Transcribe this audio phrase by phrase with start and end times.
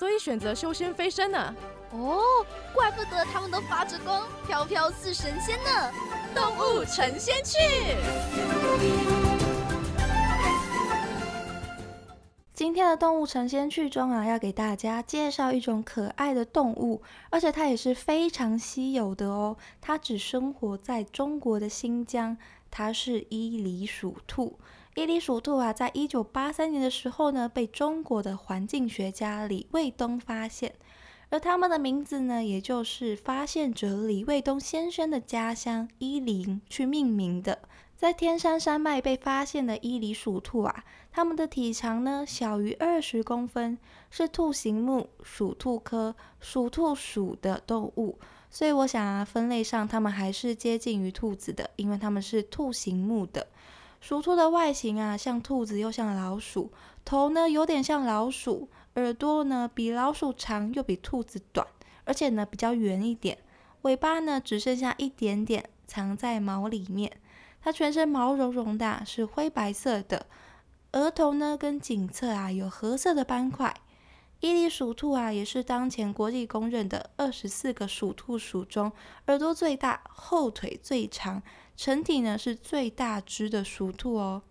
[0.00, 1.54] 所以选择修仙飞升呢？
[1.92, 2.22] 哦，
[2.72, 5.92] 怪不得他们都发着光，飘飘似神仙呢！
[6.34, 7.58] 动物成仙去。
[12.54, 19.58] 今天的动物成仙去中啊，要给大家介绍一种可爱的动物，而且它也是非常稀有的哦。
[19.82, 22.38] 它只生活在中国的新疆，
[22.70, 24.58] 它是伊犁鼠兔。
[24.94, 30.74] 伊犁鼠兔啊，在一九八三年的时候呢，被中国的环境学家李卫东发现，
[31.28, 37.60] 而他们的名字呢，也就是发现者李卫东先生的家乡伊犁去命名的。
[37.96, 43.78] 在天山山脉被发现的伊犁鼠兔啊，它们的体长呢小于二十公分，
[44.10, 48.18] 是兔形目鼠兔科鼠兔属的动物，
[48.50, 53.46] 所以我想啊，分类上它们还是接近于兔子的，因为它们是兔形目的。
[54.00, 56.72] 鼠兔的外形啊，像兔子又像老鼠，
[57.04, 61.66] 头呢有点像老鼠，耳朵呢比老鼠长又比兔子短，
[62.04, 63.38] 而且呢比较圆一点，
[63.82, 67.12] 尾巴呢只剩下一点点藏在毛里面。
[67.62, 70.26] 它全身毛茸茸的，是灰白色的，
[70.92, 73.74] 额头呢跟颈侧啊有褐色的斑块。
[74.40, 78.90] 伊犁鼠兔啊，也是当前国际公认的二十四个鼠兔属中
[79.26, 81.42] 耳朵最大、后腿最长。
[81.76, 84.42] 成体呢是最大只的鼠兔哦，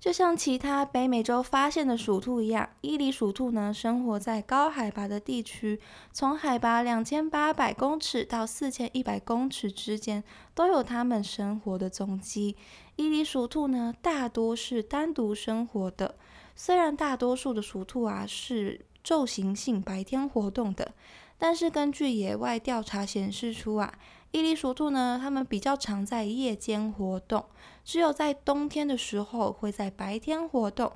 [0.00, 5.80] 就像其他北美洲发现的鼠兔一样，伊犁鼠兔呢生活在高海拔的地区，
[6.12, 12.56] 从海拔两千八百公尺到四千一百公尺之间都有它们生活的踪迹。
[12.96, 16.14] 伊犁鼠兔呢大多是单独生活的，
[16.56, 20.92] 虽然大多数的鼠兔啊是昼行性白天活动的，
[21.38, 23.94] 但是根据野外调查显示出啊。
[24.32, 27.46] 伊犁鼠兔呢，它们比较常在夜间活动，
[27.82, 30.92] 只有在冬天的时候会在白天活动。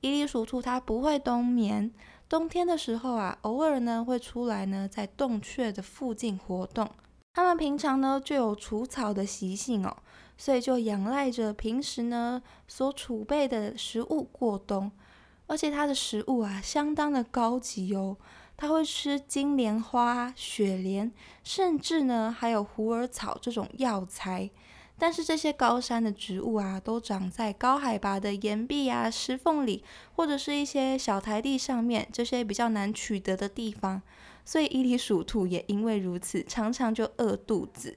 [0.00, 1.92] 伊犁鼠兔它不会冬眠，
[2.30, 6.88] 冬天的时候啊，偶尔呢会出来呢，在洞穴的附近活动。
[7.34, 9.94] 它们平常呢就有除草的习性哦，
[10.38, 14.90] 所以就仰赖着平时呢所储备的食物过冬，
[15.50, 18.16] 而且它的食物啊相当的高级哦。
[18.56, 21.10] 它会吃金莲花、雪莲，
[21.42, 24.48] 甚至呢还有虎耳草这种药材。
[24.96, 29.82] 但是这些高山的植物啊，都长在高海拔的岩壁啊、石缝里，
[30.14, 34.02] 或者是一些小台地上面，这些比较难取得的地方。
[34.44, 37.96] 所以伊犁鼠兔也因为如此，常常就饿肚子。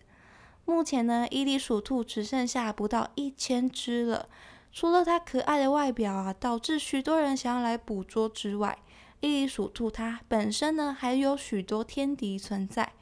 [0.63, 4.29] 目前呢，伊犁鼠兔只剩下不到一千只了。
[4.73, 8.79] 除了它可爱的外表啊，导致许多人想要来捕捉之外，
[9.19, 12.93] 伊犁鼠兔它本身呢，还有许多天敌存在，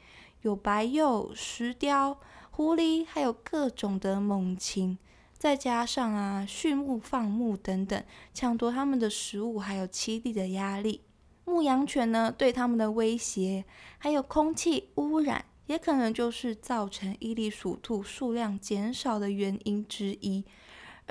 [0.42, 4.98] 有白鼬、石雕、狐狸，还有各种的猛禽，
[5.38, 11.00] 再加上啊畜牧放牧等等，抢夺它们的食物，还有栖地的压力。
[11.46, 13.64] 牧羊犬呢对它们的威胁，
[13.96, 20.44] 还有空气污染，也可能就是造成伊犁鼠兔数量减少的原因之一。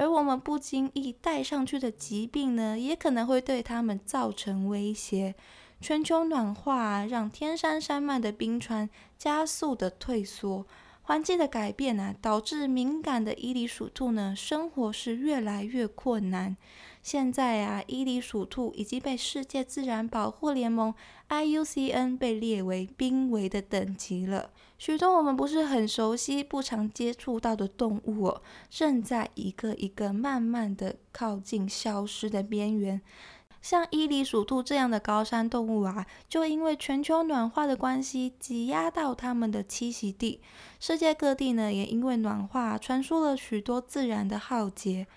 [0.02, 5.36] 而我们不经意带上去的疾病呢，也可能会对他们造成威胁。
[5.80, 10.66] 全球暖化让天山山脉的冰川加速的退缩，
[11.12, 16.56] 环境的改变呢，导致敏感的伊犁鼠兔呢，生活是越来越困难。
[17.04, 20.94] 现在啊，伊犁鼠兔已经被世界自然保护联盟
[21.28, 24.52] IUCN 被列为濒危的等级了。
[24.78, 33.02] 许多我们不是很熟悉、不常接触到的动物哦，正在一个一个慢慢的靠近消失的边缘。
[33.62, 40.42] 像伊犁鼠兔这样的高山动物啊，就因为全球暖化的关系，挤压到它们的栖息地。
[40.80, 45.08] 世界各地呢，也因为暖化传输了许多自然的浩劫。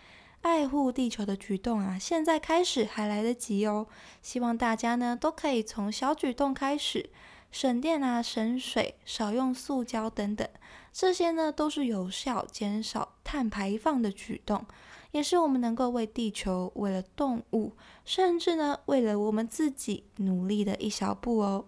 [0.42, 3.86] 爱护地球的举动啊，现在开始还来得及哦。
[4.20, 7.08] 希望大家呢都可以从小举动开始，
[7.54, 10.46] 省电啊、省水、少用塑胶等等，
[10.92, 14.66] 这些呢都是有效减少碳排放的举动，
[15.12, 17.74] 也是我们能够为地球、为了动物，
[18.04, 21.66] 甚至呢为了我们自己努力的一小步哦。